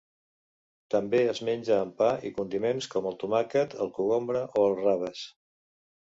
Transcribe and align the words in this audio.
També 0.93 1.17
es 1.33 1.41
menja 1.49 1.75
amb 1.81 1.93
pa 1.99 2.07
i 2.29 2.31
condiments 2.37 2.87
com 2.93 3.09
el 3.09 3.17
tomàquet, 3.25 3.75
el 3.85 3.91
cogombre 3.99 4.41
o 4.47 4.65
els 4.71 4.81
raves. 4.87 5.21